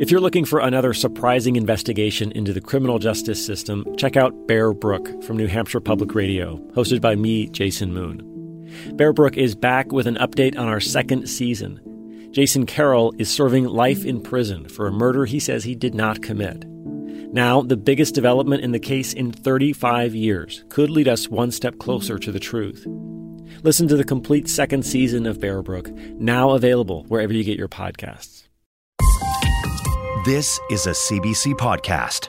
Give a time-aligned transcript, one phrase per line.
[0.00, 4.72] If you're looking for another surprising investigation into the criminal justice system, check out Bear
[4.72, 8.22] Brook from New Hampshire Public Radio, hosted by me, Jason Moon.
[8.94, 12.30] Bear Brook is back with an update on our second season.
[12.30, 16.22] Jason Carroll is serving life in prison for a murder he says he did not
[16.22, 16.64] commit.
[17.32, 21.76] Now, the biggest development in the case in 35 years could lead us one step
[21.78, 22.86] closer to the truth.
[23.64, 25.90] Listen to the complete second season of Bear Brook,
[26.20, 28.47] now available wherever you get your podcasts.
[30.28, 32.28] This is a CBC podcast.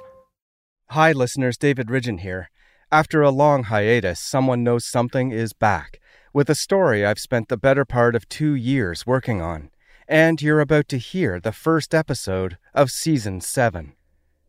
[0.91, 1.57] Hi, listeners.
[1.57, 2.49] David Ridgen here.
[2.93, 5.99] After a long hiatus, Someone Knows Something is back
[6.31, 9.69] with a story I've spent the better part of two years working on.
[10.07, 13.91] And you're about to hear the first episode of Season 7.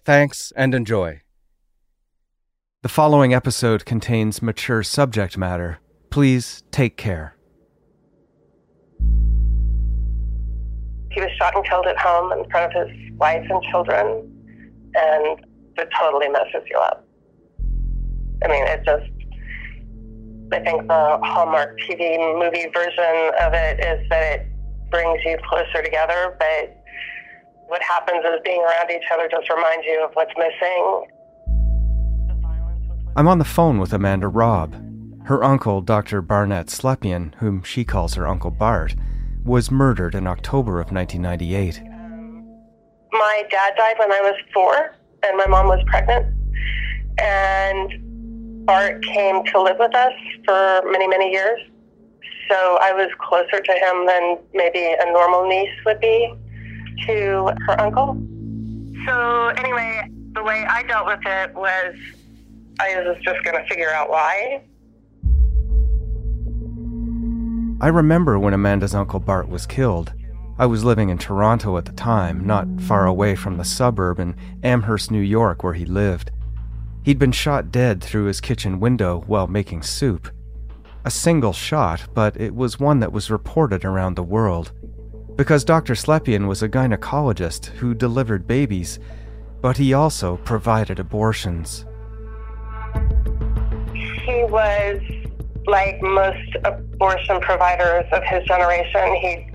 [0.05, 1.23] Thanks and enjoy.
[2.83, 5.81] The following episode contains mature subject matter.
[6.09, 7.35] Please take care.
[11.11, 14.07] He was shot and killed at home in front of his wife and children,
[14.95, 15.41] and
[15.77, 17.07] it totally messes you up.
[18.45, 19.11] I mean, it just,
[20.53, 24.47] I think the Hallmark TV movie version of it is that it
[24.91, 26.77] brings you closer together, but
[27.67, 31.07] what happens is being around each other just reminds you of what's missing.
[33.17, 34.75] I'm on the phone with Amanda Robb.
[35.25, 36.23] Her uncle, Dr.
[36.23, 38.95] Barnett Slepian, whom she calls her Uncle Bart,
[39.51, 41.83] was murdered in October of 1998.
[43.11, 46.33] My dad died when I was four, and my mom was pregnant.
[47.19, 50.13] And Bart came to live with us
[50.45, 51.61] for many, many years.
[52.49, 56.33] So I was closer to him than maybe a normal niece would be
[57.07, 58.17] to her uncle.
[59.05, 61.97] So, anyway, the way I dealt with it was
[62.79, 64.63] I was just going to figure out why.
[67.83, 70.13] I remember when Amanda's Uncle Bart was killed.
[70.59, 74.37] I was living in Toronto at the time, not far away from the suburb in
[74.63, 76.31] Amherst, New York, where he lived.
[77.05, 80.29] He'd been shot dead through his kitchen window while making soup.
[81.07, 84.73] A single shot, but it was one that was reported around the world.
[85.37, 85.95] Because Dr.
[85.95, 88.99] Slepian was a gynecologist who delivered babies,
[89.63, 91.87] but he also provided abortions.
[93.95, 95.01] He was
[95.67, 99.47] like most abortion providers of his generation, he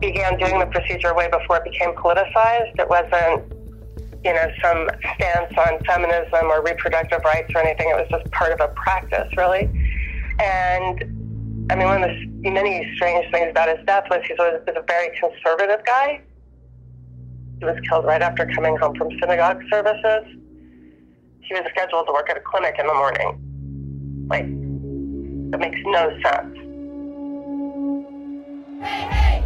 [0.00, 2.78] began doing the procedure way before it became politicized.
[2.78, 3.52] It wasn't,
[4.24, 7.88] you know, some stance on feminism or reproductive rights or anything.
[7.90, 9.70] It was just part of a practice, really.
[10.40, 14.60] And I mean, one of the many strange things about his death was he was
[14.66, 16.20] a very conservative guy.
[17.60, 20.24] He was killed right after coming home from synagogue services.
[21.40, 24.26] He was scheduled to work at a clinic in the morning.
[24.28, 24.46] Like,
[25.52, 26.56] that makes no sense.
[28.80, 29.44] Hey, hey,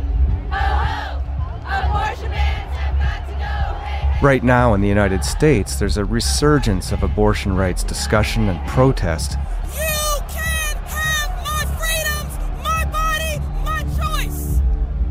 [0.51, 1.19] ho, ho,
[1.67, 3.75] abortion bans have got to go.
[3.81, 4.21] Hey, hey.
[4.23, 9.33] Right now in the United States, there's a resurgence of abortion rights discussion and protest.
[9.65, 14.61] You can have my freedoms, my body, my choice.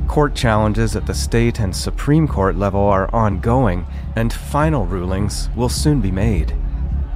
[0.08, 3.86] Court challenges at the state and Supreme Court level are ongoing,
[4.16, 6.56] and final rulings will soon be made.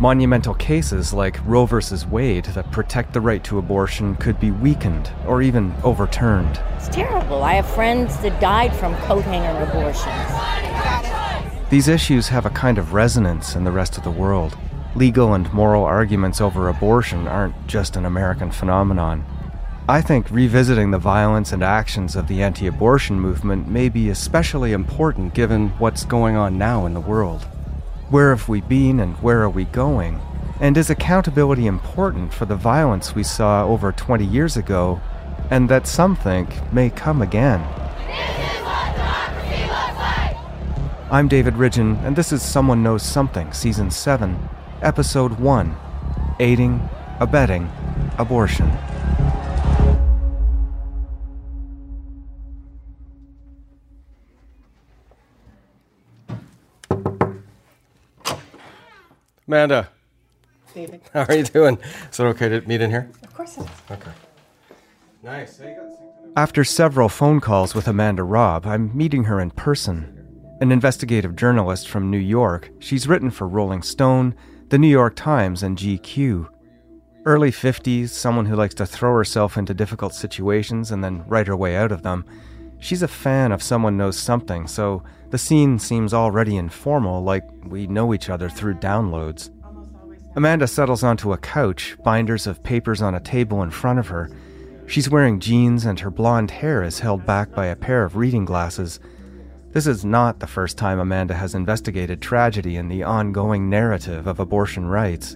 [0.02, 1.76] Monumental cases like Roe v.
[2.10, 6.62] Wade that protect the right to abortion could be weakened or even overturned.
[6.78, 7.44] It's terrible.
[7.44, 10.16] I have friends that died from coat hanger abortions.
[11.70, 14.58] These issues have a kind of resonance in the rest of the world.
[14.96, 19.26] Legal and moral arguments over abortion aren't just an American phenomenon.
[19.90, 24.72] I think revisiting the violence and actions of the anti abortion movement may be especially
[24.72, 27.46] important given what's going on now in the world.
[28.09, 30.20] Where have we been and where are we going?
[30.59, 35.00] And is accountability important for the violence we saw over 20 years ago
[35.52, 37.62] and that some think may come again?
[41.12, 44.50] I'm David Ridgen, and this is Someone Knows Something, Season 7,
[44.81, 45.75] Episode 1
[46.40, 47.69] Aiding, Abetting,
[48.18, 48.72] Abortion.
[59.50, 59.90] Amanda,
[60.75, 61.01] David.
[61.12, 61.80] how are you doing?
[62.12, 63.10] Is it okay to meet in here?
[63.24, 63.69] Of course it is.
[63.90, 64.12] Okay.
[65.24, 65.60] Nice.
[66.38, 70.16] After several phone calls with Amanda Robb, I'm meeting her in person.
[70.62, 74.36] An investigative journalist from New York, she's written for Rolling Stone,
[74.68, 76.48] The New York Times, and GQ.
[77.25, 81.57] Early 50s, someone who likes to throw herself into difficult situations and then write her
[81.57, 82.24] way out of them.
[82.80, 87.88] She's a fan of Someone Knows Something, so the scene seems already informal, like we
[87.88, 89.52] know each other through downloads.
[90.36, 94.30] Amanda settles onto a couch, binders of papers on a table in front of her.
[94.88, 98.46] She's wearing jeans and her blonde hair is held back by a pair of reading
[98.46, 99.00] glasses.
[99.72, 104.40] This is not the first time Amanda has investigated tragedy in the ongoing narrative of
[104.40, 105.36] abortion rights.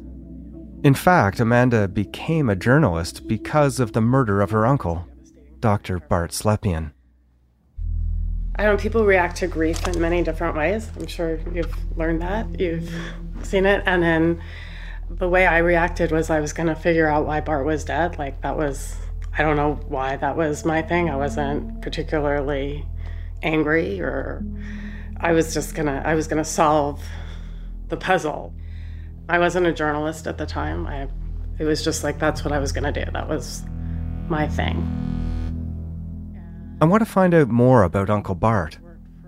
[0.84, 5.07] In fact, Amanda became a journalist because of the murder of her uncle,
[5.60, 6.00] Dr.
[6.00, 6.94] Bart Slepian.
[8.55, 10.89] I know people react to grief in many different ways.
[10.95, 12.94] I'm sure you've learned that, you've
[13.41, 13.81] seen it.
[13.85, 14.41] And then
[15.09, 18.19] the way I reacted was I was going to figure out why Bart was dead.
[18.19, 18.95] Like, that was,
[19.35, 21.09] I don't know why that was my thing.
[21.09, 22.85] I wasn't particularly
[23.41, 24.45] angry or
[25.17, 27.03] I was just going to, I was going to solve
[27.89, 28.53] the puzzle.
[29.27, 30.85] I wasn't a journalist at the time.
[30.85, 31.07] I,
[31.57, 33.11] it was just like, that's what I was going to do.
[33.11, 33.63] That was
[34.27, 35.22] my thing.
[36.83, 38.77] I want to find out more about Uncle Bart,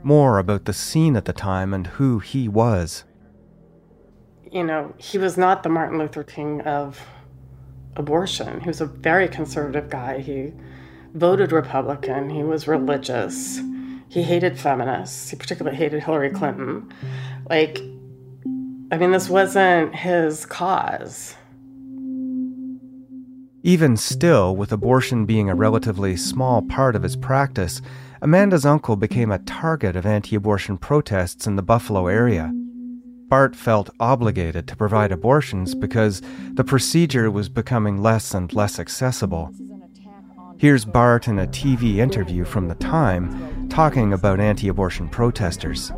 [0.03, 3.05] more about the scene at the time and who he was.
[4.51, 7.07] You know, he was not the Martin Luther King of
[7.95, 8.59] abortion.
[8.59, 10.19] He was a very conservative guy.
[10.19, 10.51] He
[11.13, 13.61] voted Republican, he was religious,
[14.09, 16.93] he hated feminists, he particularly hated Hillary Clinton.
[17.49, 17.79] Like,
[18.91, 21.37] I mean, this wasn't his cause.
[23.65, 27.81] Even still, with abortion being a relatively small part of his practice,
[28.21, 32.53] Amanda's uncle became a target of anti abortion protests in the Buffalo area.
[33.27, 36.21] Bart felt obligated to provide abortions because
[36.53, 39.51] the procedure was becoming less and less accessible.
[40.59, 45.89] Here's Bart in a TV interview from the time talking about anti abortion protesters.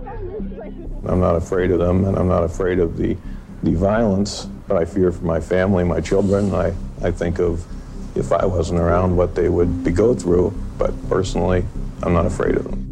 [1.05, 3.17] I'm not afraid of them, and I'm not afraid of the,
[3.63, 6.55] the violence, but I fear for my family, my children.
[6.55, 7.65] I, I think of
[8.17, 11.63] if I wasn't around what they would be go through, but personally,
[12.01, 12.83] I'm not afraid of them.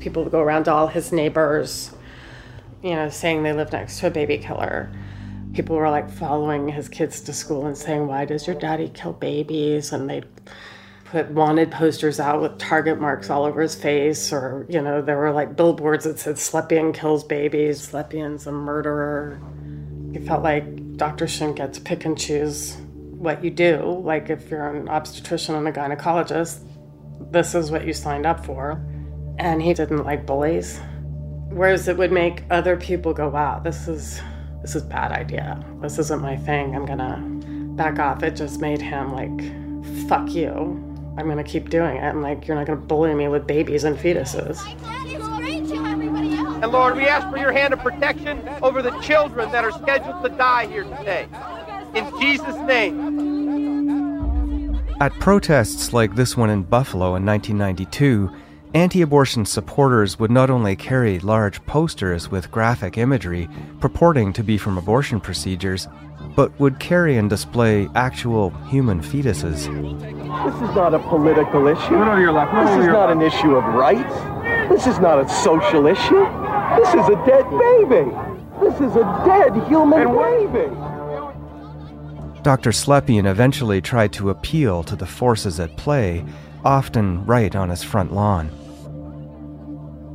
[0.00, 1.94] People would go around to all his neighbors,
[2.82, 4.90] you know, saying they live next to a baby killer.
[5.52, 9.12] People were like following his kids to school and saying, Why does your daddy kill
[9.12, 9.92] babies?
[9.92, 10.24] And they'd
[11.04, 15.18] put wanted posters out with target marks all over his face, or, you know, there
[15.18, 19.38] were like billboards that said Slepian kills babies, Slepian's a murderer.
[20.12, 22.76] He felt like doctors shouldn't get to pick and choose
[23.20, 24.00] what you do.
[24.02, 26.60] Like if you're an obstetrician and a gynecologist,
[27.30, 28.82] this is what you signed up for.
[29.38, 30.80] And he didn't like bullies.
[31.50, 34.20] Whereas it would make other people go, wow, this is
[34.62, 35.64] this is bad idea.
[35.80, 36.76] This isn't my thing.
[36.76, 37.18] I'm gonna
[37.76, 38.22] back off.
[38.22, 40.50] It just made him like, fuck you.
[41.16, 42.02] I'm gonna keep doing it.
[42.02, 44.58] And like, you're not gonna bully me with babies and fetuses.
[46.62, 50.22] And Lord, we ask for your hand of protection over the children that are scheduled
[50.22, 51.26] to die here today.
[51.94, 53.30] In Jesus' name.
[55.00, 58.30] At protests like this one in Buffalo in 1992,
[58.74, 63.48] anti abortion supporters would not only carry large posters with graphic imagery
[63.80, 65.88] purporting to be from abortion procedures,
[66.36, 69.64] but would carry and display actual human fetuses.
[70.44, 71.80] This is not a political issue.
[71.80, 74.14] This is not an issue of rights.
[74.68, 76.49] This is not a social issue.
[76.76, 78.10] This is a dead baby.
[78.60, 80.68] This is a dead human baby.
[82.42, 82.70] Dr.
[82.70, 86.24] Slepian eventually tried to appeal to the forces at play,
[86.64, 88.50] often right on his front lawn.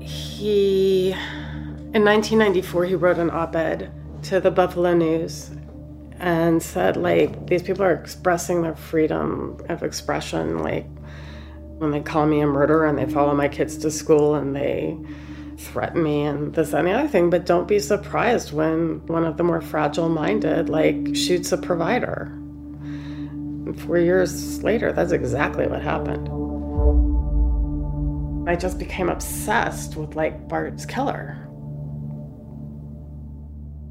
[0.02, 3.92] He, in 1994, he wrote an op ed
[4.24, 5.52] to the Buffalo News
[6.20, 10.60] and said, like, these people are expressing their freedom of expression.
[10.60, 10.88] Like,
[11.78, 14.98] when they call me a murderer and they follow my kids to school and they
[15.58, 17.30] threaten me and this and the other thing.
[17.30, 22.32] But don't be surprised when one of the more fragile minded, like, shoots a provider.
[23.78, 26.30] Four years later, that's exactly what happened.
[28.48, 31.38] I just became obsessed with, like, Bart's killer.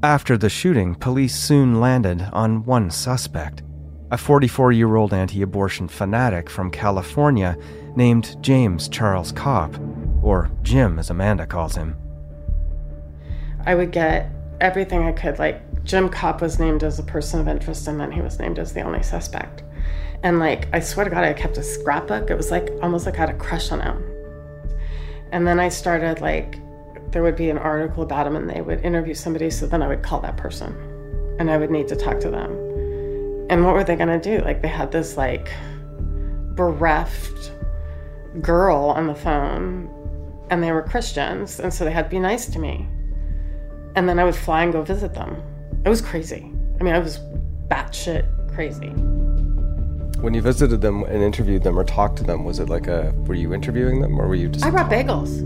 [0.01, 3.63] After the shooting, police soon landed on one suspect
[4.11, 7.57] a 44 year old anti abortion fanatic from California
[7.95, 9.75] named James Charles Kopp,
[10.25, 11.95] or Jim as Amanda calls him.
[13.63, 15.37] I would get everything I could.
[15.37, 18.57] Like, Jim Kopp was named as a person of interest, and then he was named
[18.57, 19.61] as the only suspect.
[20.23, 22.31] And, like, I swear to God, I kept a scrapbook.
[22.31, 24.03] It was like almost like I had a crush on him.
[25.31, 26.57] And then I started, like,
[27.11, 29.87] there would be an article about him, and they would interview somebody, so then I
[29.87, 30.75] would call that person,
[31.39, 32.51] and I would need to talk to them.
[33.51, 34.39] And what were they gonna do?
[34.39, 35.51] Like, they had this, like,
[36.55, 37.51] bereft
[38.41, 39.91] girl on the phone
[40.49, 42.87] and they were Christians, and so they had to be nice to me.
[43.95, 45.41] And then I would fly and go visit them.
[45.85, 46.51] It was crazy.
[46.79, 47.19] I mean, I was
[47.67, 48.89] batshit crazy.
[50.21, 53.13] When you visited them and interviewed them or talked to them, was it like a
[53.27, 55.43] were you interviewing them or were you just I brought bagels.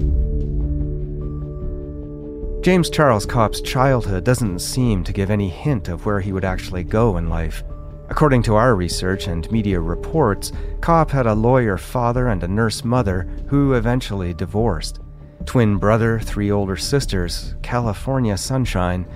[2.62, 6.84] James Charles Kopp's childhood doesn't seem to give any hint of where he would actually
[6.84, 7.64] go in life.
[8.10, 10.52] According to our research and media reports,
[10.82, 15.00] Kopp had a lawyer father and a nurse mother who eventually divorced.
[15.46, 19.08] Twin brother, three older sisters, California sunshine.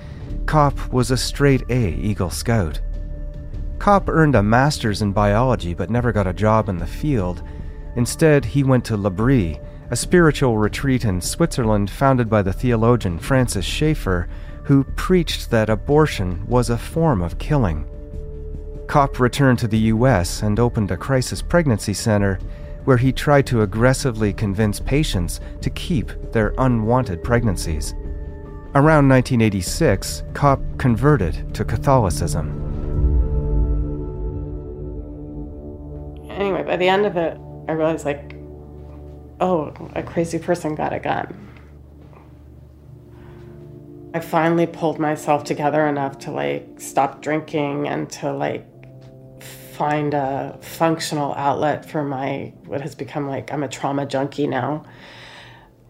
[0.46, 2.82] Kopp was a straight A Eagle Scout.
[3.80, 7.44] Kopp earned a master's in biology but never got a job in the field.
[7.96, 9.60] Instead, he went to L'Abri,
[9.90, 14.30] a spiritual retreat in Switzerland founded by the theologian Francis Schaeffer,
[14.64, 17.86] who preached that abortion was a form of killing.
[18.88, 22.40] Kopp returned to the US and opened a crisis pregnancy center
[22.86, 27.94] where he tried to aggressively convince patients to keep their unwanted pregnancies.
[28.76, 32.60] Around 1986, Kopp converted to Catholicism.
[36.30, 37.38] Anyway, by the end of it,
[37.68, 38.36] I realized like,
[39.40, 41.52] oh, a crazy person got a gun.
[44.16, 48.66] I finally pulled myself together enough to like stop drinking and to like
[49.74, 54.86] find a functional outlet for my what has become like I'm a trauma junkie now,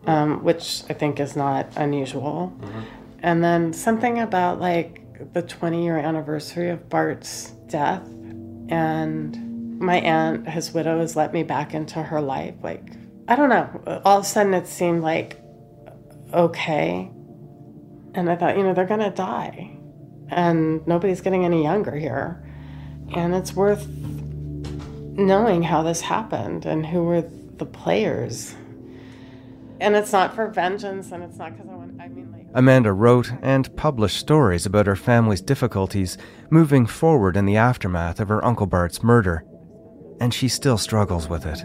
[0.07, 2.53] um, which I think is not unusual.
[2.59, 2.79] Mm-hmm.
[3.19, 8.05] And then something about like the 20 year anniversary of Bart's death,
[8.69, 12.55] and my aunt, his widow, has let me back into her life.
[12.63, 12.93] Like
[13.27, 14.01] I don't know.
[14.05, 15.41] All of a sudden, it seemed like
[16.33, 17.11] okay,
[18.15, 19.77] and I thought, you know, they're gonna die,
[20.29, 22.43] and nobody's getting any younger here
[23.13, 27.21] and it's worth knowing how this happened and who were
[27.57, 28.55] the players.
[29.79, 32.47] And it's not for vengeance, and it's not because I want, I mean, like.
[32.53, 36.17] Amanda wrote and published stories about her family's difficulties
[36.49, 39.43] moving forward in the aftermath of her Uncle Bart's murder.
[40.19, 41.63] And she still struggles with it.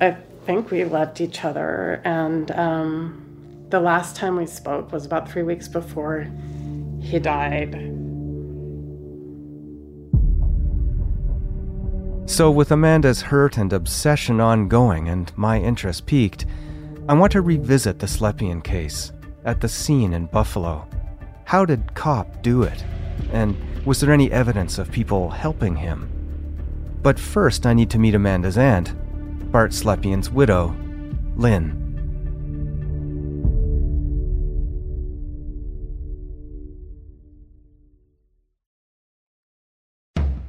[0.00, 5.30] I think we loved each other, and um, the last time we spoke was about
[5.30, 6.26] three weeks before
[7.00, 7.97] he died.
[12.38, 16.46] So, with Amanda's hurt and obsession ongoing and my interest peaked,
[17.08, 19.10] I want to revisit the Slepian case
[19.44, 20.86] at the scene in Buffalo.
[21.46, 22.84] How did Kopp do it?
[23.32, 26.08] And was there any evidence of people helping him?
[27.02, 28.94] But first, I need to meet Amanda's aunt,
[29.50, 30.76] Bart Slepian's widow,
[31.34, 31.77] Lynn.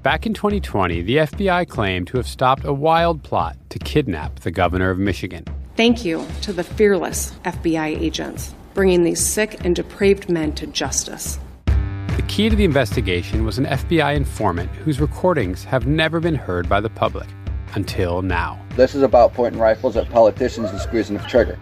[0.01, 4.51] Back in 2020, the FBI claimed to have stopped a wild plot to kidnap the
[4.51, 5.43] governor of Michigan.
[5.75, 11.37] Thank you to the fearless FBI agents bringing these sick and depraved men to justice.
[11.65, 16.69] The key to the investigation was an FBI informant whose recordings have never been heard
[16.69, 17.27] by the public
[17.75, 18.57] until now.
[18.77, 21.59] This is about pointing rifles at politicians and squeezing the trigger.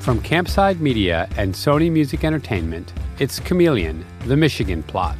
[0.00, 5.16] From Campside Media and Sony Music Entertainment, it's Chameleon, The Michigan Plot,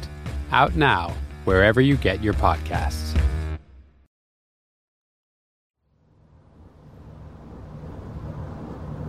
[0.51, 1.13] out now
[1.47, 3.17] wherever you get your podcasts.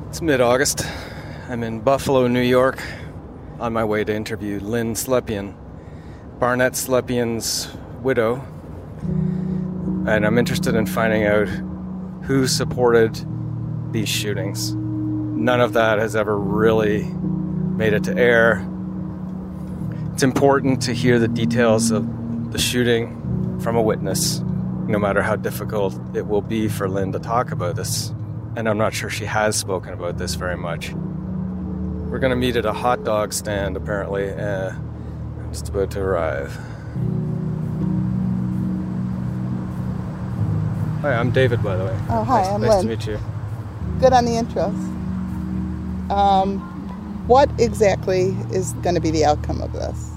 [0.08, 0.86] It's mid August.
[1.48, 2.80] I'm in Buffalo, New York,
[3.58, 5.52] on my way to interview Lynn Slepian,
[6.38, 8.36] Barnett Slepian's widow.
[10.06, 11.48] And I'm interested in finding out
[12.22, 13.20] who supported
[13.90, 14.76] these shootings.
[14.76, 18.64] None of that has ever really made it to air.
[20.12, 22.17] It's important to hear the details of
[22.50, 24.40] the shooting from a witness,
[24.86, 28.12] no matter how difficult it will be for Lynn to talk about this.
[28.56, 30.92] And I'm not sure she has spoken about this very much.
[30.92, 34.30] We're going to meet at a hot dog stand, apparently.
[34.30, 36.52] Uh, I'm just about to arrive.
[41.02, 41.96] Hi, I'm David, by the way.
[42.08, 42.82] Oh, hi, nice, I'm nice Lynn.
[42.82, 43.18] to meet you.
[44.00, 44.74] Good on the intros.
[46.10, 46.58] Um,
[47.28, 50.07] what exactly is going to be the outcome of this?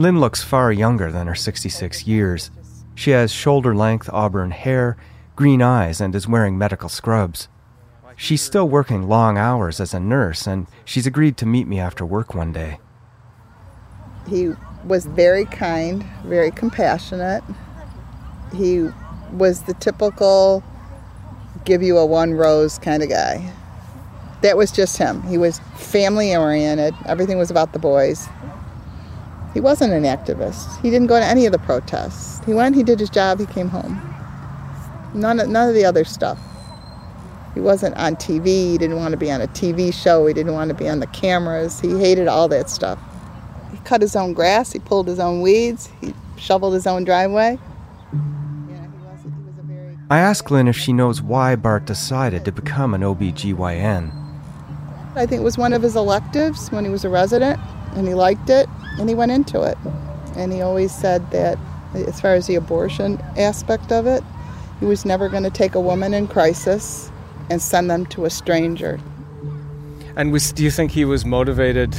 [0.00, 2.52] Lynn looks far younger than her 66 years.
[2.94, 4.96] She has shoulder length auburn hair,
[5.34, 7.48] green eyes, and is wearing medical scrubs.
[8.16, 12.06] She's still working long hours as a nurse, and she's agreed to meet me after
[12.06, 12.78] work one day.
[14.28, 14.52] He
[14.84, 17.42] was very kind, very compassionate.
[18.54, 18.88] He
[19.32, 20.62] was the typical
[21.64, 23.52] give you a one rose kind of guy.
[24.42, 25.22] That was just him.
[25.22, 28.28] He was family oriented, everything was about the boys.
[29.54, 30.80] He wasn't an activist.
[30.82, 32.44] He didn't go to any of the protests.
[32.44, 34.00] He went, he did his job, he came home.
[35.14, 36.38] None of, none of the other stuff.
[37.54, 38.46] He wasn't on TV.
[38.46, 40.26] He didn't want to be on a TV show.
[40.26, 41.80] He didn't want to be on the cameras.
[41.80, 42.98] He hated all that stuff.
[43.72, 44.72] He cut his own grass.
[44.72, 45.88] He pulled his own weeds.
[46.00, 47.58] He shoveled his own driveway.
[50.10, 54.12] I ask Lynn if she knows why Bart decided to become an OBGYN.
[55.14, 57.58] I think it was one of his electives when he was a resident,
[57.94, 58.68] and he liked it,
[58.98, 59.78] and he went into it.
[60.36, 61.58] And he always said that,
[61.94, 64.22] as far as the abortion aspect of it,
[64.80, 67.10] he was never going to take a woman in crisis
[67.50, 69.00] and send them to a stranger.
[70.16, 71.96] And was, do you think he was motivated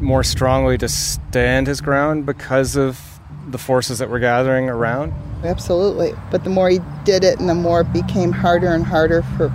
[0.00, 5.12] more strongly to stand his ground because of the forces that were gathering around?
[5.44, 6.12] Absolutely.
[6.30, 9.52] But the more he did it and the more it became harder and harder for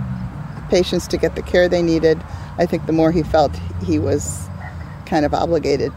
[0.68, 2.22] patients to get the care they needed,
[2.58, 4.47] I think the more he felt he was
[5.08, 5.92] kind of obligated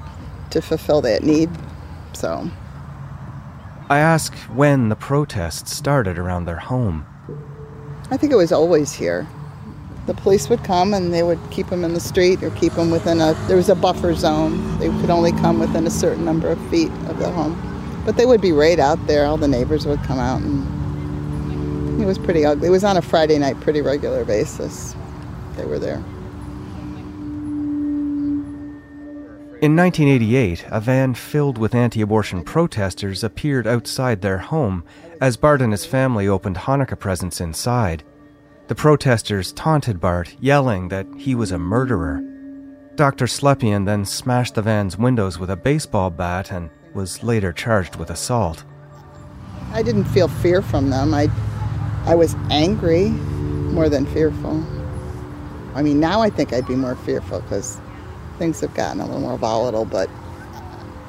[0.49, 1.49] to fulfill that need.
[2.13, 2.49] So
[3.89, 7.05] I ask when the protests started around their home.
[8.09, 9.27] I think it was always here.
[10.07, 12.89] The police would come and they would keep them in the street or keep them
[12.89, 14.79] within a there was a buffer zone.
[14.79, 17.55] They could only come within a certain number of feet of the home.
[18.05, 19.25] But they would be right out there.
[19.25, 22.67] All the neighbors would come out and it was pretty ugly.
[22.67, 24.95] It was on a Friday night pretty regular basis.
[25.55, 26.03] They were there.
[29.61, 34.83] In 1988, a van filled with anti abortion protesters appeared outside their home
[35.21, 38.01] as Bart and his family opened Hanukkah presents inside.
[38.69, 42.23] The protesters taunted Bart, yelling that he was a murderer.
[42.95, 43.27] Dr.
[43.27, 48.09] Slepian then smashed the van's windows with a baseball bat and was later charged with
[48.09, 48.63] assault.
[49.73, 51.13] I didn't feel fear from them.
[51.13, 51.29] I,
[52.05, 54.65] I was angry more than fearful.
[55.75, 57.79] I mean, now I think I'd be more fearful because
[58.41, 60.09] things have gotten a little more volatile, but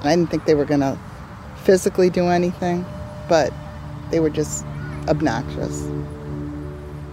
[0.03, 0.99] I didn't think they were going to
[1.57, 2.85] physically do anything,
[3.27, 3.51] but
[4.11, 4.67] they were just
[5.09, 5.83] obnoxious.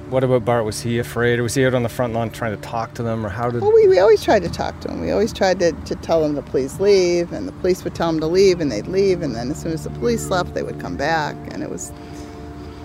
[0.10, 0.66] What about Bart?
[0.66, 1.40] Was he afraid?
[1.40, 3.26] Or was he out on the front lawn trying to talk to them?
[3.26, 3.62] Or how did.
[3.62, 5.00] Well, we, we always tried to talk to him.
[5.00, 8.12] We always tried to, to tell them to please leave, and the police would tell
[8.12, 10.64] them to leave, and they'd leave, and then as soon as the police left, they
[10.64, 11.36] would come back.
[11.54, 11.94] And it was.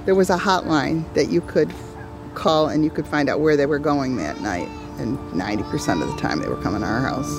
[0.04, 1.72] There was a hotline that you could
[2.34, 6.08] call and you could find out where they were going that night and 90% of
[6.08, 7.30] the time they were coming to our house.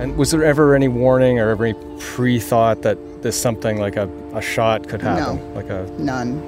[0.00, 3.96] And was there ever any warning or ever any pre thought that this something like
[3.96, 5.36] a, a shot could happen?
[5.36, 5.54] No.
[5.54, 6.40] Like a None.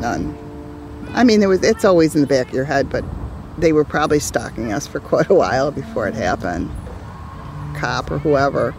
[0.00, 0.38] None.
[1.12, 1.62] I mean, there was.
[1.62, 3.04] It's always in the back of your head, but
[3.58, 6.70] they were probably stalking us for quite a while before it happened.
[7.76, 8.74] Kopp or whoever.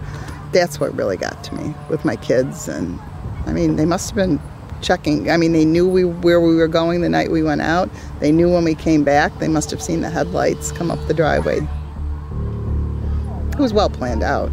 [0.54, 3.00] That's what really got to me with my kids, and
[3.46, 4.40] I mean, they must have been
[4.82, 5.30] checking.
[5.30, 7.90] I mean, they knew we where we were going the night we went out.
[8.20, 9.38] They knew when we came back.
[9.40, 11.60] They must have seen the headlights come up the driveway.
[13.52, 14.52] It was well planned out.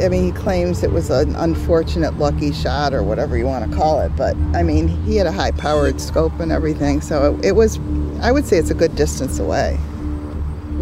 [0.00, 3.76] I mean, he claims it was an unfortunate lucky shot or whatever you want to
[3.76, 7.44] call it, but I mean, he had a high powered scope and everything, so it,
[7.46, 7.78] it was,
[8.22, 9.78] I would say it's a good distance away.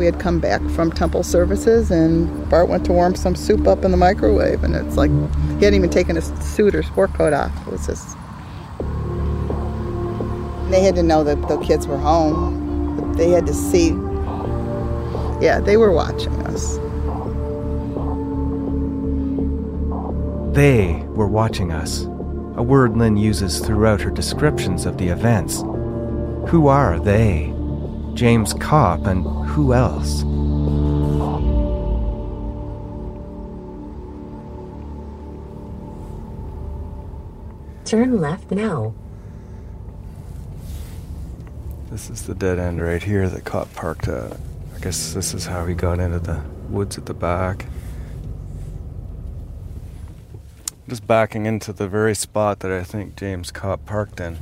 [0.01, 3.85] We had come back from temple services, and Bart went to warm some soup up
[3.85, 7.35] in the microwave, and it's like he hadn't even taken his suit or sport coat
[7.35, 7.53] off.
[7.67, 8.17] It was just.
[10.71, 13.13] They had to know that the kids were home.
[13.19, 13.89] They had to see.
[15.45, 16.79] Yeah, they were watching us.
[20.55, 22.05] They were watching us,
[22.57, 25.61] a word Lynn uses throughout her descriptions of the events.
[26.51, 27.53] Who are they?
[28.21, 30.21] James Kopp and who else?
[37.87, 38.93] Turn left now.
[41.91, 44.33] This is the dead end right here that Kopp parked at.
[44.77, 47.65] I guess this is how he got into the woods at the back.
[50.87, 54.37] Just backing into the very spot that I think James Kopp parked in.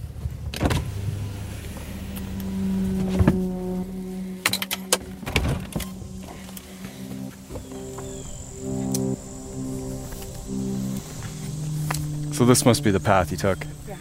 [12.38, 13.58] So this must be the path he took.
[13.88, 13.96] Yeah.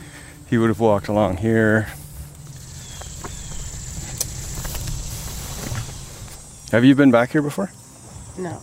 [0.47, 1.88] He would have walked along here.
[6.71, 7.71] Have you been back here before?
[8.38, 8.62] No.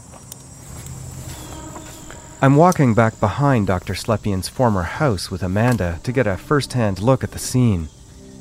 [2.41, 3.97] I'm walking back behind Dr.
[3.97, 7.89] Slepian's former house with Amanda to get a first hand look at the scene.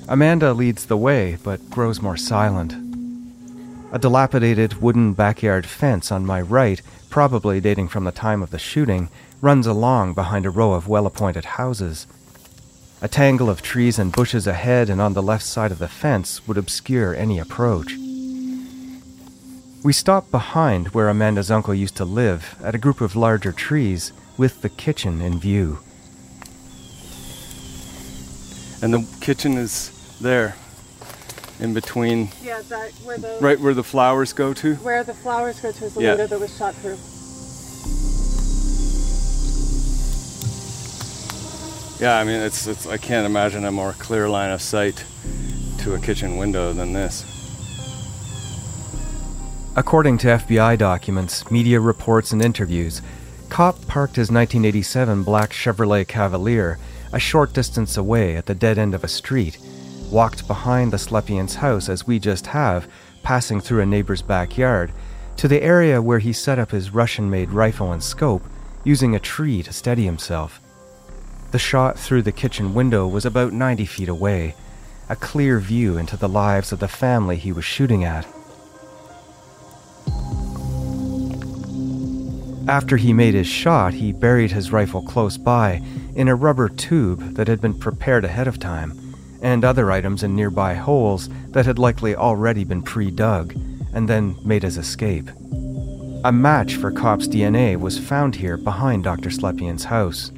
[0.07, 2.73] Amanda leads the way, but grows more silent.
[3.91, 8.59] A dilapidated wooden backyard fence on my right, probably dating from the time of the
[8.59, 9.09] shooting,
[9.43, 12.07] runs along behind a row of well appointed houses.
[13.01, 16.47] A tangle of trees and bushes ahead and on the left side of the fence
[16.47, 17.97] would obscure any approach.
[19.83, 24.13] We stop behind where Amanda's uncle used to live at a group of larger trees
[24.37, 25.79] with the kitchen in view.
[28.81, 30.55] And the kitchen is there,
[31.59, 34.75] in between, Yeah, that where the right where the flowers go to.
[34.75, 36.09] where the flowers go to is the Yeah.
[36.11, 36.97] window that was shot through.
[42.03, 45.05] Yeah, I mean, it's, it's I can't imagine a more clear line of sight
[45.77, 47.23] to a kitchen window than this.
[49.77, 53.01] According to FBI documents, media reports, and interviews,
[53.47, 56.77] Kopp parked his 1987 black Chevrolet Cavalier
[57.13, 59.57] a short distance away at the dead end of a street,
[60.11, 62.85] walked behind the Slepians' house as we just have,
[63.21, 64.91] passing through a neighbor's backyard,
[65.37, 68.43] to the area where he set up his Russian made rifle and scope,
[68.83, 70.59] using a tree to steady himself.
[71.53, 74.55] The shot through the kitchen window was about 90 feet away,
[75.07, 78.25] a clear view into the lives of the family he was shooting at.
[82.67, 85.83] After he made his shot, he buried his rifle close by
[86.15, 88.99] in a rubber tube that had been prepared ahead of time,
[89.43, 93.53] and other items in nearby holes that had likely already been pre dug,
[93.93, 95.29] and then made his escape.
[96.23, 99.29] A match for Kopp's DNA was found here behind Dr.
[99.29, 100.31] Slepian's house.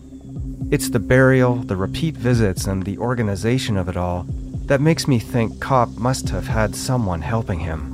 [0.72, 4.26] It's the burial, the repeat visits, and the organization of it all
[4.66, 7.92] that makes me think Kopp must have had someone helping him.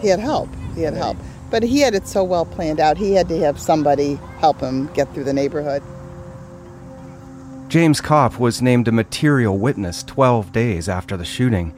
[0.00, 0.50] He had help.
[0.74, 1.16] He had help.
[1.50, 2.98] But he had it so well planned out.
[2.98, 5.82] He had to have somebody help him get through the neighborhood.
[7.68, 11.72] James Kopp was named a material witness 12 days after the shooting,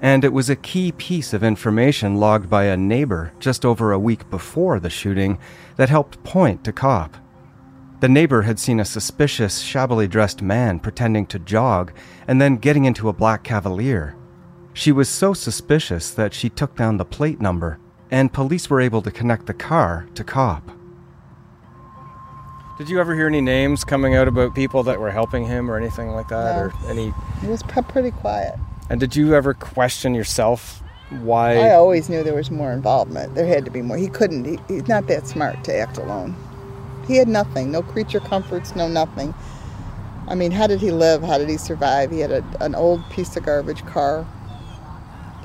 [0.00, 3.98] and it was a key piece of information logged by a neighbor just over a
[3.98, 5.38] week before the shooting
[5.76, 7.16] that helped point to Kopp.
[8.00, 11.92] The neighbor had seen a suspicious, shabbily dressed man pretending to jog
[12.28, 14.14] and then getting into a black Cavalier.
[14.72, 17.80] She was so suspicious that she took down the plate number,
[18.12, 20.70] and police were able to connect the car to Kopp.
[22.78, 25.76] Did you ever hear any names coming out about people that were helping him or
[25.76, 26.62] anything like that, No.
[26.62, 27.12] or any?
[27.42, 28.54] It was pretty quiet.
[28.90, 31.56] And did you ever question yourself why?
[31.56, 33.34] I always knew there was more involvement.
[33.34, 33.96] There had to be more.
[33.96, 34.44] He couldn't.
[34.44, 36.36] He, he's not that smart to act alone.
[37.06, 37.70] He had nothing.
[37.70, 38.76] No creature comforts.
[38.76, 39.32] No nothing.
[40.28, 41.22] I mean, how did he live?
[41.22, 42.10] How did he survive?
[42.10, 44.26] He had a, an old piece of garbage car,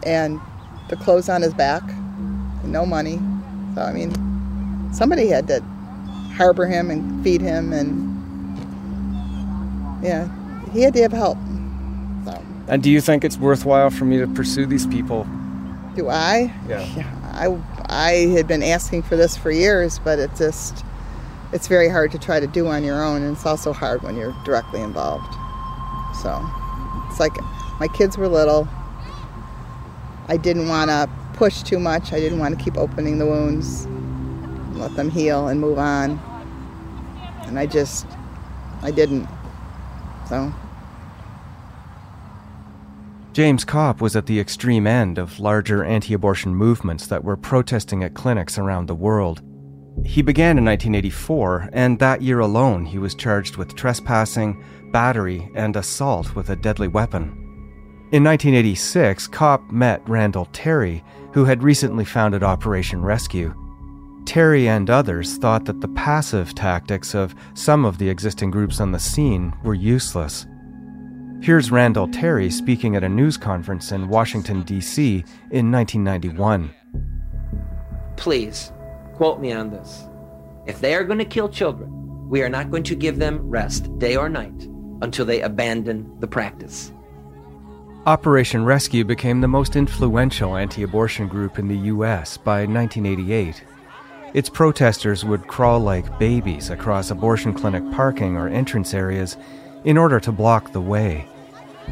[0.05, 0.41] and
[0.89, 1.83] the clothes on his back,
[2.65, 3.21] no money.
[3.75, 4.13] So I mean,
[4.93, 5.61] somebody had to
[6.35, 8.11] harbor him and feed him, and
[10.03, 10.27] yeah,
[10.73, 11.37] he had to have help.
[12.67, 15.27] And do you think it's worthwhile for me to pursue these people?
[15.95, 16.53] Do I?
[16.67, 16.85] Yeah.
[17.33, 17.57] I
[17.89, 20.85] I had been asking for this for years, but it just
[21.51, 24.15] it's very hard to try to do on your own, and it's also hard when
[24.15, 25.31] you're directly involved.
[26.21, 26.43] So
[27.09, 27.33] it's like
[27.79, 28.67] my kids were little.
[30.27, 32.13] I didn't want to push too much.
[32.13, 33.85] I didn't want to keep opening the wounds,
[34.77, 36.19] let them heal and move on.
[37.45, 38.07] And I just
[38.81, 39.27] I didn't.
[40.29, 40.53] So
[43.33, 48.03] James Kopp was at the extreme end of larger anti abortion movements that were protesting
[48.03, 49.41] at clinics around the world.
[50.05, 55.75] He began in 1984, and that year alone he was charged with trespassing, battery, and
[55.75, 57.23] assault with a deadly weapon.
[58.11, 63.55] In 1986, Kopp met Randall Terry, who had recently founded Operation Rescue.
[64.25, 68.91] Terry and others thought that the passive tactics of some of the existing groups on
[68.91, 70.45] the scene were useless.
[71.43, 75.25] Here's Randall Terry speaking at a news conference in Washington, D.C.
[75.51, 76.73] in 1991.
[78.15, 78.71] Please,
[79.15, 80.07] quote me on this.
[80.65, 83.99] If they are going to kill children, we are not going to give them rest
[83.99, 84.69] day or night
[85.01, 86.93] until they abandon the practice.
[88.05, 92.37] Operation Rescue became the most influential anti abortion group in the U.S.
[92.37, 93.65] by 1988.
[94.33, 99.35] Its protesters would crawl like babies across abortion clinic parking or entrance areas
[99.83, 101.27] in order to block the way.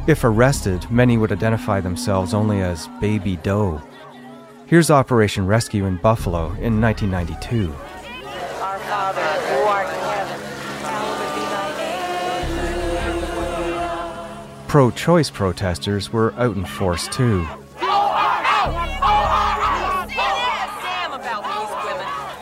[0.08, 3.82] If arrested, many would identify themselves only as Baby Doe.
[4.66, 7.72] Here's Operation Rescue in Buffalo in 1992.
[8.62, 10.42] Our Father, who art in heaven,
[10.82, 11.42] hallowed be
[14.58, 17.42] thy Pro choice protesters were out in force too.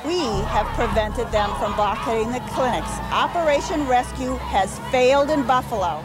[0.06, 2.92] We have prevented them from blockading the clinics.
[3.12, 6.04] Operation Rescue has failed in Buffalo.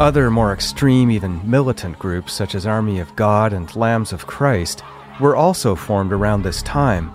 [0.00, 4.82] Other more extreme, even militant groups such as Army of God and Lambs of Christ
[5.20, 7.12] were also formed around this time.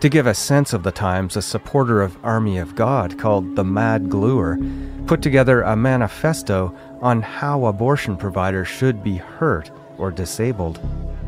[0.00, 3.64] To give a sense of the times, a supporter of Army of God called the
[3.64, 4.58] Mad Gluer
[5.06, 10.80] put together a manifesto on how abortion providers should be hurt or disabled.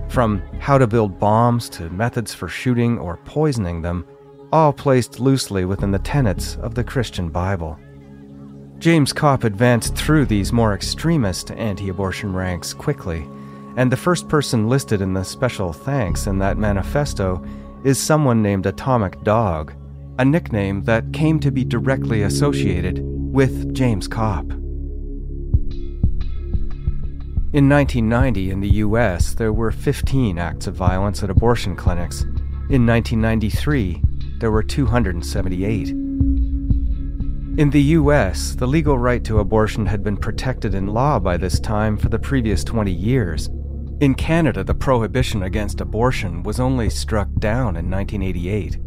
[0.08, 4.06] From how to build bombs to methods for shooting or poisoning them,
[4.52, 7.78] all placed loosely within the tenets of the Christian Bible.
[8.78, 13.26] James Kopp advanced through these more extremist anti abortion ranks quickly,
[13.76, 17.42] and the first person listed in the special thanks in that manifesto
[17.84, 19.72] is someone named Atomic Dog,
[20.18, 24.44] a nickname that came to be directly associated with James Kopp.
[27.54, 32.22] In 1990, in the US, there were 15 acts of violence at abortion clinics.
[32.68, 34.02] In 1993,
[34.40, 36.03] there were 278.
[37.56, 41.60] In the US, the legal right to abortion had been protected in law by this
[41.60, 43.48] time for the previous 20 years.
[44.00, 48.78] In Canada, the prohibition against abortion was only struck down in 1988.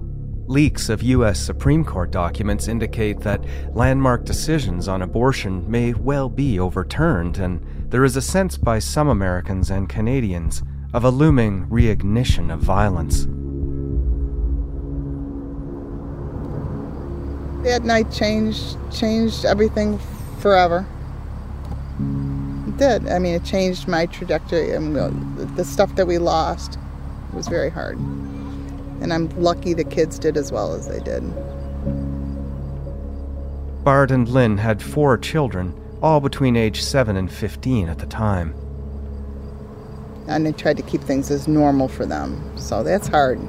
[0.47, 1.39] Leaks of U.S.
[1.39, 8.03] Supreme Court documents indicate that landmark decisions on abortion may well be overturned, and there
[8.03, 10.61] is a sense by some Americans and Canadians
[10.93, 13.27] of a looming reignition of violence.
[17.63, 19.99] That night changed changed everything
[20.39, 20.85] forever.
[22.67, 23.07] It did.
[23.07, 24.71] I mean, it changed my trajectory.
[24.71, 24.95] and
[25.57, 26.77] the stuff that we lost
[27.33, 27.97] was very hard.
[27.97, 31.23] And I'm lucky the kids did as well as they did.
[33.83, 38.53] Bart and Lynn had four children, all between age 7 and 15 at the time.
[40.27, 42.57] And I tried to keep things as normal for them.
[42.57, 43.39] So that's hard.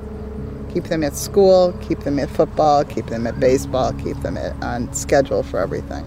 [0.73, 4.53] Keep them at school, keep them at football, keep them at baseball, keep them at,
[4.63, 6.05] on schedule for everything.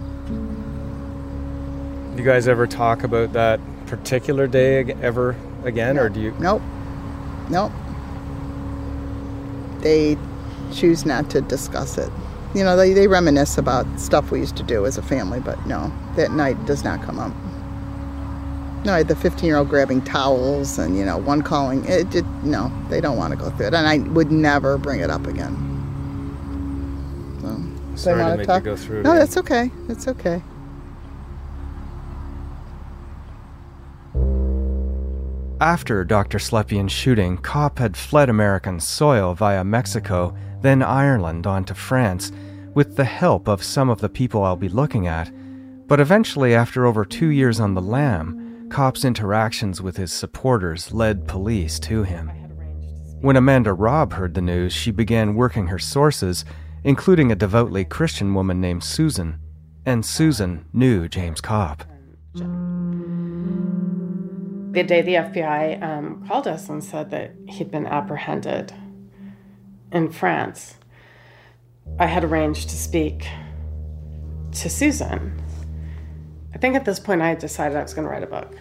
[2.15, 6.04] Do you guys ever talk about that particular day ever again, no.
[6.04, 6.36] or do you?
[6.39, 6.62] Nope.
[7.50, 7.71] Nope.
[9.80, 10.17] They
[10.74, 12.10] choose not to discuss it.
[12.54, 15.65] You know, they, they reminisce about stuff we used to do as a family, but
[15.65, 17.34] no, that night does not come up.
[18.84, 21.86] No, I had the 15 year old grabbing towels and, you know, one calling.
[21.86, 23.74] It did, no, they don't want to go through it.
[23.76, 25.67] And I would never bring it up again.
[27.96, 28.63] So, Sorry they to want make talk.
[28.63, 29.20] you go through No, again.
[29.20, 29.72] that's okay.
[29.88, 30.41] That's okay.
[35.60, 36.39] After Dr.
[36.39, 42.32] Slepian's shooting, Kopp had fled American soil via Mexico, then Ireland onto France,
[42.74, 45.32] with the help of some of the people I'll be looking at.
[45.88, 48.40] But eventually, after over two years on the lam,
[48.72, 52.32] Kopp's interactions with his supporters led police to him.
[53.22, 56.44] When Amanda Robb heard the news, she began working her sources,
[56.84, 59.38] including a devoutly Christian woman named Susan.
[59.86, 61.84] And Susan knew James Kopp.
[62.34, 62.44] The
[64.84, 68.74] day the FBI um, called us and said that he'd been apprehended
[69.92, 70.76] in France,
[72.00, 73.28] I had arranged to speak
[74.54, 75.42] to Susan.
[76.62, 78.56] Think at this point I had decided I was going to write a book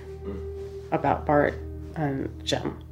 [0.91, 1.55] about Bart
[1.97, 2.83] and Jim.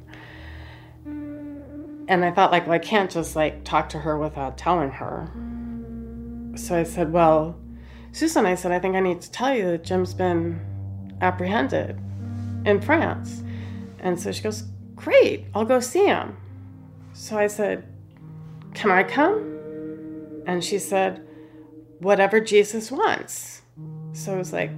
[2.07, 5.31] And I thought, like, well, I can't just like talk to her without telling her.
[6.55, 7.59] So I said, well,
[8.11, 10.61] Susan, I said, I think I need to tell you that Jim's been
[11.21, 11.99] apprehended
[12.65, 13.43] in France.
[13.99, 14.63] And so she goes,
[14.95, 16.37] Great, I'll go see him.
[17.13, 17.87] So I said,
[18.75, 20.43] Can I come?
[20.45, 21.25] And she said,
[21.99, 23.61] Whatever Jesus wants.
[24.13, 24.71] So I was like,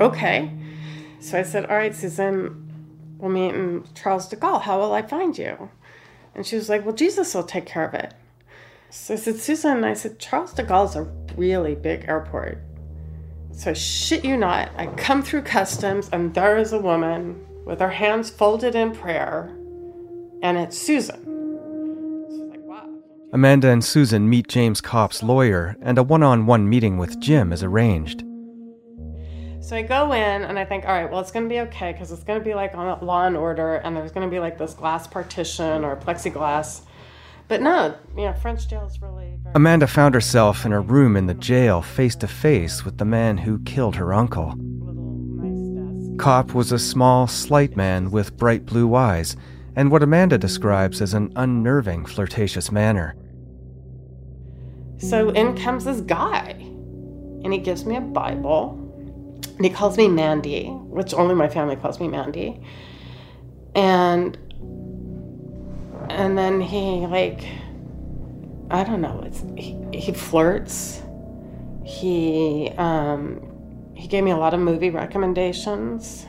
[0.00, 0.50] Okay.
[1.20, 2.72] So I said, All right, Susan,
[3.18, 4.62] we'll meet in Charles de Gaulle.
[4.62, 5.70] How will I find you?
[6.34, 8.14] And she was like, Well, Jesus will take care of it.
[8.90, 11.02] So I said, Susan, I said, Charles de Gaulle is a
[11.36, 12.58] really big airport.
[13.52, 17.90] So shit you not, I come through customs and there is a woman with her
[17.90, 19.56] hands folded in prayer,
[20.42, 21.30] and it's Susan.
[23.32, 27.52] Amanda and Susan meet James Kopp's lawyer, and a one on one meeting with Jim
[27.52, 28.22] is arranged.
[29.64, 31.92] So I go in and I think, all right, well, it's going to be okay
[31.92, 34.38] because it's going to be like on Law and Order, and there's going to be
[34.38, 36.82] like this glass partition or plexiglass.
[37.48, 39.38] But no, you know, French jail is really.
[39.42, 43.06] Very- Amanda found herself in a room in the jail face to face with the
[43.06, 44.54] man who killed her uncle.
[46.18, 49.34] Kopp was a small, slight man with bright blue eyes
[49.74, 53.16] and what Amanda describes as an unnerving, flirtatious manner.
[54.98, 58.83] So in comes this guy, and he gives me a Bible,
[59.56, 62.60] and he calls me Mandy, which only my family calls me Mandy.
[63.74, 64.36] And
[66.10, 67.44] and then he like
[68.70, 71.02] I don't know, it's he, he flirts.
[71.84, 76.26] He um he gave me a lot of movie recommendations.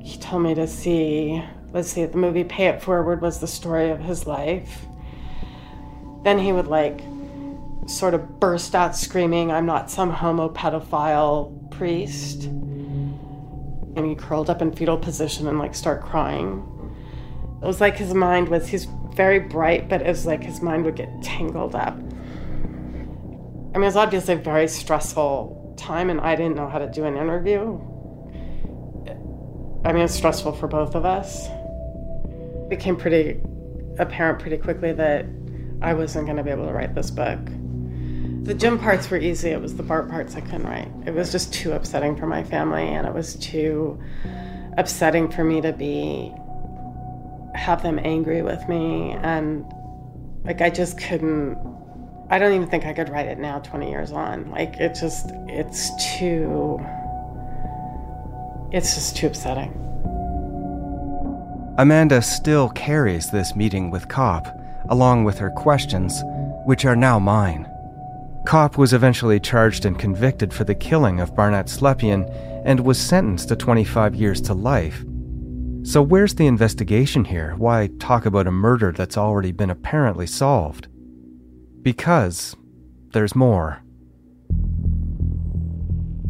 [0.00, 3.90] He told me to see let's see the movie Pay It Forward was the story
[3.90, 4.86] of his life.
[6.24, 7.00] Then he would like
[7.86, 12.44] sort of burst out screaming, I'm not some homo pedophile priest.
[12.44, 16.72] And he curled up in fetal position and like start crying.
[17.62, 20.84] It was like his mind was, he's very bright, but it was like his mind
[20.84, 21.94] would get tangled up.
[21.94, 26.90] I mean, it was obviously a very stressful time, and I didn't know how to
[26.90, 27.78] do an interview.
[29.84, 31.46] I mean, it was stressful for both of us.
[31.46, 33.40] It became pretty
[33.98, 35.26] apparent pretty quickly that
[35.80, 37.38] I wasn't going to be able to write this book.
[38.46, 39.50] The Jim parts were easy.
[39.50, 40.88] It was the Bart parts I couldn't write.
[41.04, 44.00] It was just too upsetting for my family, and it was too
[44.78, 46.32] upsetting for me to be
[47.56, 49.64] have them angry with me and
[50.44, 51.58] like I just couldn't
[52.28, 54.50] I don't even think I could write it now 20 years on.
[54.50, 56.78] Like it just it's too
[58.72, 59.72] it's just too upsetting.
[61.78, 64.48] Amanda still carries this meeting with Kopp,
[64.88, 66.22] along with her questions,
[66.64, 67.70] which are now mine.
[68.46, 72.30] Kopp was eventually charged and convicted for the killing of Barnett Slepian
[72.64, 75.04] and was sentenced to 25 years to life.
[75.82, 77.56] So, where's the investigation here?
[77.56, 80.86] Why talk about a murder that's already been apparently solved?
[81.82, 82.54] Because
[83.12, 83.82] there's more.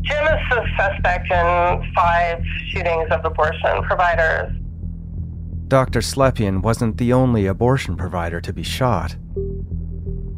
[0.01, 4.53] Jim is the suspect in five shootings of abortion providers.
[5.69, 6.01] Dr.
[6.01, 9.17] Slepian wasn't the only abortion provider to be shot.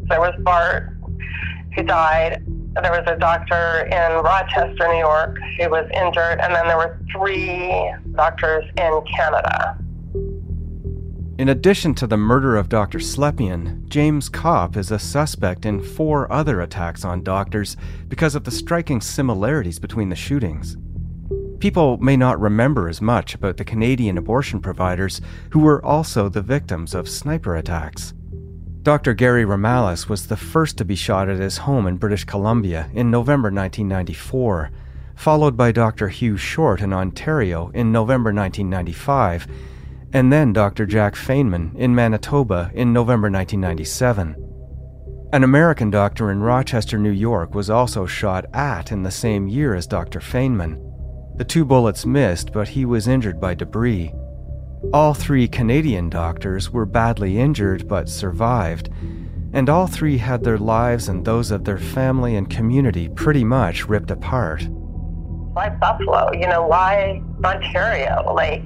[0.08, 0.97] There was Bart,
[1.78, 2.44] who died.
[2.82, 7.00] There was a doctor in Rochester, New York, who was injured, and then there were
[7.12, 9.78] three doctors in Canada.
[11.38, 12.98] In addition to the murder of Dr.
[12.98, 17.76] Slepian, James Kopp is a suspect in four other attacks on doctors
[18.08, 20.76] because of the striking similarities between the shootings.
[21.60, 26.42] People may not remember as much about the Canadian abortion providers who were also the
[26.42, 28.14] victims of sniper attacks.
[28.88, 29.12] Dr.
[29.12, 33.11] Gary Romalis was the first to be shot at his home in British Columbia in
[33.11, 34.70] November 1994,
[35.14, 36.09] followed by Dr.
[36.09, 39.46] Hugh Short in Ontario in November 1995
[40.14, 40.87] and then Dr.
[40.87, 45.29] Jack Fainman in Manitoba in November 1997.
[45.35, 49.74] An American doctor in Rochester, New York was also shot at in the same year
[49.74, 50.20] as Dr.
[50.20, 50.81] Fainman.
[51.37, 54.14] The two bullets missed, but he was injured by debris.
[54.92, 58.88] All three Canadian doctors were badly injured but survived,
[59.52, 63.88] and all three had their lives and those of their family and community pretty much
[63.88, 64.66] ripped apart.
[64.68, 66.32] Why Buffalo?
[66.32, 68.32] You know, why Ontario?
[68.34, 68.62] Like,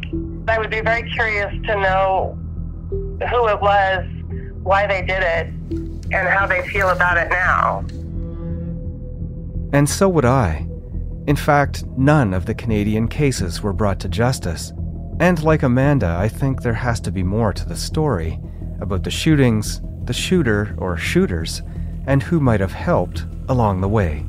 [0.48, 2.38] I would be very curious to know
[2.90, 4.06] who it was,
[4.62, 5.46] why they did it,
[6.12, 7.84] and how they feel about it now.
[9.72, 10.68] And so would I.
[11.26, 14.72] In fact, none of the Canadian cases were brought to justice.
[15.22, 18.40] And like Amanda, I think there has to be more to the story
[18.80, 21.62] about the shootings, the shooter or shooters,
[22.08, 24.26] and who might have helped along the way.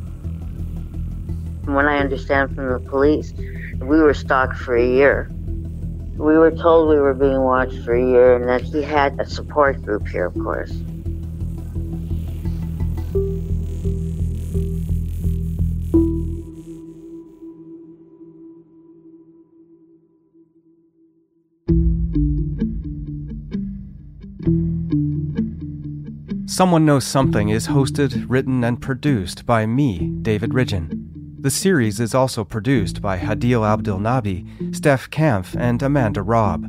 [1.64, 3.34] From what I understand from the police,
[3.80, 5.32] we were stalked for a year.
[6.16, 9.26] We were told we were being watched for a year and that he had a
[9.26, 10.74] support group here, of course.
[26.54, 31.10] Someone Knows Something is hosted, written, and produced by me, David Ridgen.
[31.42, 36.68] The series is also produced by Hadil Abdilnabi, Steph Kampf, and Amanda Robb.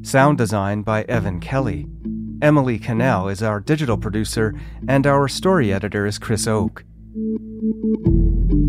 [0.00, 1.86] Sound design by Evan Kelly.
[2.40, 4.54] Emily Cannell is our digital producer,
[4.88, 6.86] and our story editor is Chris Oke.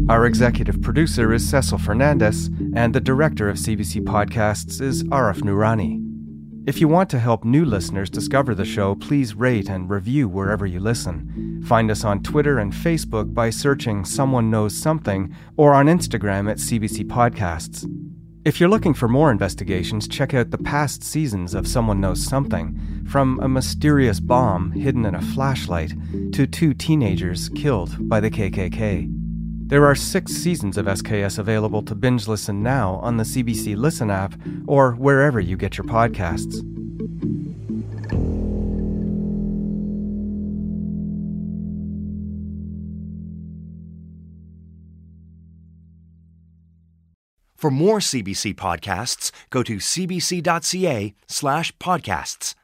[0.10, 6.07] Our executive producer is Cecil Fernandez, and the director of CBC Podcasts is Arif Noorani.
[6.68, 10.66] If you want to help new listeners discover the show, please rate and review wherever
[10.66, 11.64] you listen.
[11.66, 16.58] Find us on Twitter and Facebook by searching Someone Knows Something or on Instagram at
[16.58, 17.90] CBC Podcasts.
[18.44, 23.06] If you're looking for more investigations, check out the past seasons of Someone Knows Something,
[23.08, 25.94] from a mysterious bomb hidden in a flashlight
[26.34, 29.27] to two teenagers killed by the KKK.
[29.68, 34.10] There are six seasons of SKS available to binge listen now on the CBC Listen
[34.10, 34.34] app
[34.66, 36.56] or wherever you get your podcasts.
[47.58, 52.56] For more CBC podcasts, go to cbc.ca slash podcasts.